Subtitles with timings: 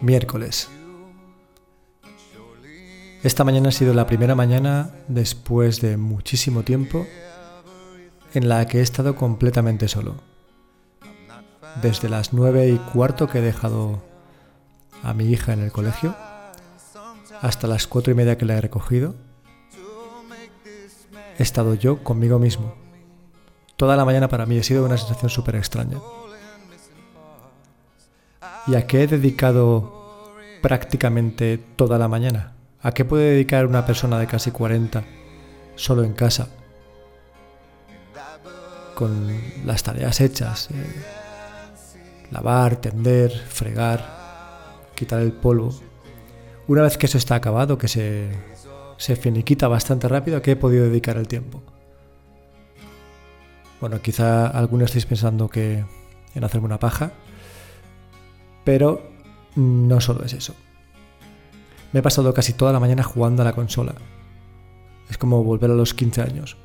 [0.00, 0.68] Miércoles.
[3.22, 7.04] Esta mañana ha sido la primera mañana después de muchísimo tiempo
[8.32, 10.14] en la que he estado completamente solo.
[11.82, 14.02] Desde las nueve y cuarto que he dejado
[15.02, 16.14] a mi hija en el colegio
[17.42, 19.16] hasta las cuatro y media que la he recogido,
[21.38, 22.74] he estado yo conmigo mismo.
[23.76, 25.98] Toda la mañana para mí ha sido una sensación súper extraña.
[28.68, 32.52] ¿Y a qué he dedicado prácticamente toda la mañana?
[32.82, 35.04] ¿A qué puede dedicar una persona de casi 40
[35.74, 36.50] solo en casa?
[38.94, 39.32] Con
[39.64, 40.68] las tareas hechas.
[40.70, 40.74] Eh,
[42.30, 44.04] lavar, tender, fregar,
[44.94, 45.74] quitar el polvo.
[46.66, 48.28] Una vez que eso está acabado, que se,
[48.98, 51.62] se finiquita bastante rápido, ¿a qué he podido dedicar el tiempo?
[53.80, 55.86] Bueno, quizá algunos estéis pensando que
[56.34, 57.12] en hacerme una paja,
[58.68, 59.00] pero
[59.56, 60.54] no solo es eso.
[61.90, 63.94] Me he pasado casi toda la mañana jugando a la consola.
[65.08, 66.58] Es como volver a los 15 años.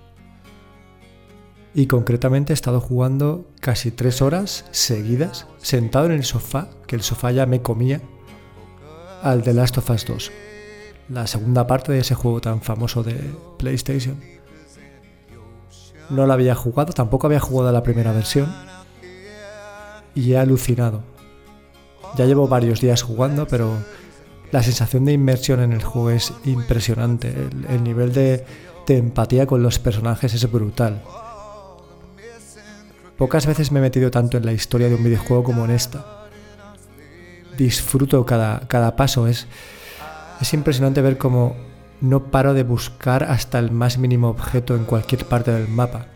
[1.74, 7.04] Y concretamente he estado jugando casi tres horas seguidas, sentado en el sofá, que el
[7.04, 8.02] sofá ya me comía,
[9.22, 10.31] al The Last of Us 2,
[11.08, 13.16] la segunda parte de ese juego tan famoso de
[13.58, 14.20] PlayStation.
[16.09, 18.54] No la había jugado, tampoco había jugado la primera versión,
[20.14, 21.12] y he alucinado.
[22.16, 23.78] Ya llevo varios días jugando, pero
[24.52, 27.33] la sensación de inmersión en el juego es impresionante.
[27.69, 28.45] El, nivel de,
[28.88, 31.02] empatía con los personajes es brutal.
[33.17, 36.28] Pocas veces me he metido tanto en la historia de un videojuego como en esta.
[37.58, 39.28] Disfruto cada, cada paso.
[39.28, 39.47] Es,
[40.40, 41.56] es impresionante ver cómo
[42.00, 46.07] no paro de buscar hasta el más mínimo objeto en cualquier parte del mapa.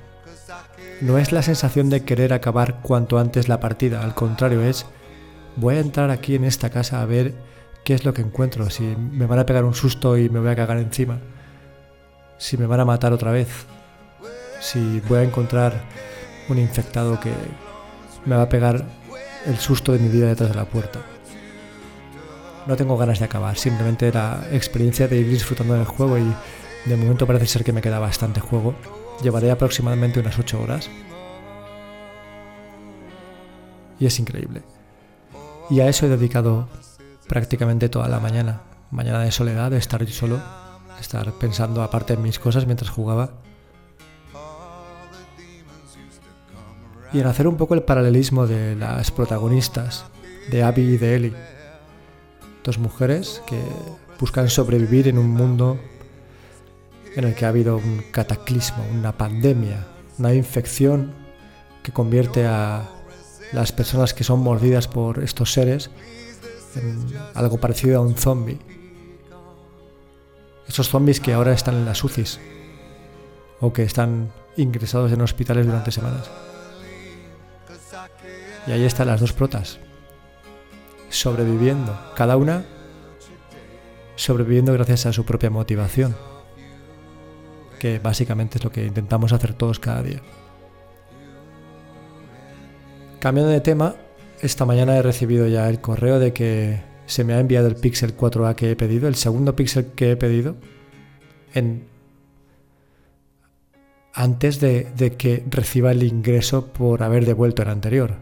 [1.02, 4.85] No es la sensación de querer acabar cuanto antes la partida, al contrario, es
[5.57, 7.34] voy a entrar aquí en esta casa a ver
[7.84, 10.50] qué es lo que encuentro, si me van a pegar un susto y me voy
[10.50, 11.19] a cagar encima,
[12.38, 13.47] si me van a matar otra vez,
[14.59, 15.84] si voy a encontrar
[16.50, 17.31] un infectado que
[18.25, 18.85] me va a pegar
[19.46, 21.00] el susto de mi vida detrás de la puerta.
[22.67, 26.35] No tengo ganas de acabar, simplemente la experiencia de ir disfrutando del juego y
[26.85, 28.75] de momento parece ser que me queda bastante juego.
[29.23, 30.90] Llevaré aproximadamente unas 8 horas.
[34.00, 34.62] Y es increíble.
[35.69, 36.67] Y a eso he dedicado
[37.28, 38.61] prácticamente toda la mañana.
[38.89, 40.41] Mañana de soledad, de estar yo solo,
[41.00, 43.31] estar pensando aparte en mis cosas mientras jugaba.
[47.11, 50.05] Y en hacer un poco el paralelismo de las protagonistas,
[50.51, 51.33] de Abby y de Ellie.
[52.63, 53.61] Dos mujeres que
[54.19, 55.78] buscan sobrevivir en un mundo
[57.16, 59.85] en el que ha habido un cataclismo, una pandemia,
[60.17, 61.13] una infección
[61.84, 62.89] que convierte a
[63.53, 65.90] las personas que son mordidas por estos seres
[67.34, 68.59] algo parecido a un zombie.
[70.68, 72.40] Esos zombies que ahora están en las UCIs
[73.59, 76.30] o que están ingresados en hospitales durante semanas.
[78.68, 79.79] Y ahí están las dos protas,
[81.09, 82.66] sobreviviendo, cada una
[84.18, 86.16] sobreviviendo gracias a su propia motivación,
[87.79, 90.22] que básicamente es lo que intentamos hacer todos cada día.
[93.19, 93.95] Cambiando de tema,
[94.41, 98.16] esta mañana he recibido ya el correo de que se me ha enviado el Pixel
[98.16, 100.55] 4A que he pedido, el segundo Pixel que he pedido,
[104.13, 108.17] antes de, de que reciba el ingreso por haber devuelto el anterior.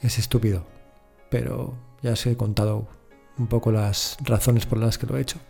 [0.00, 0.64] Es estúpido,
[1.30, 2.86] pero ya os he contado
[3.38, 5.40] un poco las razones por las que lo he hecho.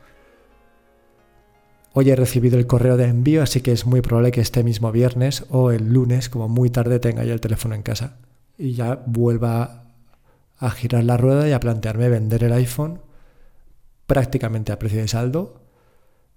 [1.93, 4.91] Hoy he recibido el correo de envío, así que es muy probable que este mismo
[4.93, 8.17] viernes o el lunes, como muy tarde, tenga ya el teléfono en casa
[8.59, 9.85] y ya vuelva
[10.59, 13.01] a girar la rueda y a plantearme vender el iPhone
[14.07, 15.63] prácticamente a precio de saldo,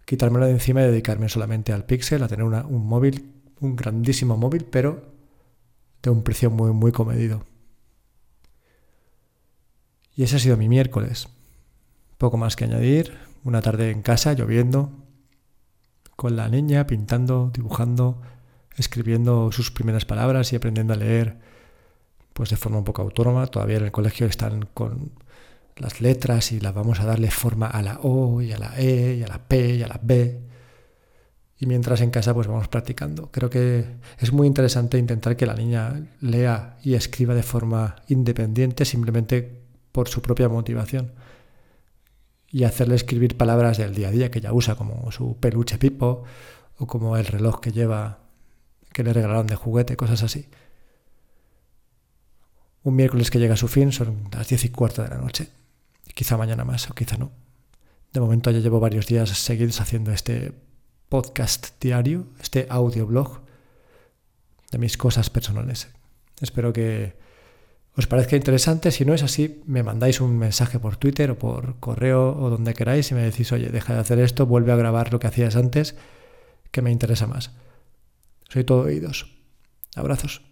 [0.06, 4.66] quitármelo de encima y dedicarme solamente al Pixel, a tener un móvil, un grandísimo móvil,
[4.66, 5.02] pero
[6.04, 7.46] de un precio muy, muy comedido.
[10.16, 11.30] Y ese ha sido mi miércoles.
[12.18, 13.18] Poco más que añadir.
[13.44, 14.92] Una tarde en casa, lloviendo,
[16.16, 18.22] con la niña, pintando, dibujando,
[18.76, 21.40] escribiendo sus primeras palabras y aprendiendo a leer
[22.42, 23.46] pues de forma un poco autónoma.
[23.46, 25.12] Todavía en el colegio están con
[25.78, 29.18] las letras y las vamos a darle forma a la O y a la E
[29.20, 30.42] y a la P y a la B.
[31.60, 33.30] Y mientras en casa pues vamos practicando.
[33.30, 33.86] Creo que
[34.18, 39.62] es muy interesante intentar que la niña lea y escriba de forma independiente simplemente
[39.92, 41.12] por su propia motivación.
[42.50, 46.24] Y hacerle escribir palabras del día a día que ella usa, como su peluche pipo
[46.80, 48.18] o como el reloj que lleva
[48.94, 50.50] que le regalaron de juguete, cosas así.
[52.84, 55.50] Un miércoles que llega a su fin son las diez y cuarto de la noche.
[56.14, 57.32] Quizá mañana más o quizá no.
[58.12, 60.54] De momento ya llevo varios días seguidos haciendo este
[61.08, 63.42] podcast diario, este audioblog
[64.72, 65.90] de mis cosas personales.
[66.42, 67.14] Espero que
[67.96, 68.92] os parezca interesante.
[68.92, 72.74] Si no es así, me mandáis un mensaje por Twitter o por correo o donde
[72.74, 75.56] queráis y me decís, oye, deja de hacer esto, vuelve a grabar lo que hacías
[75.56, 75.96] antes,
[76.72, 77.52] que me interesa más.
[78.50, 79.38] Soy todo oídos.
[79.96, 80.51] Abrazos.